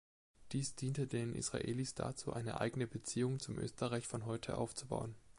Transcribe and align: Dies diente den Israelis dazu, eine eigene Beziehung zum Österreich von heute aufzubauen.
Dies 0.51 0.73
diente 0.75 1.05
den 1.05 1.35
Israelis 1.35 1.93
dazu, 1.93 2.33
eine 2.33 2.59
eigene 2.59 2.87
Beziehung 2.87 3.39
zum 3.39 3.59
Österreich 3.59 4.07
von 4.07 4.25
heute 4.25 4.57
aufzubauen. 4.57 5.13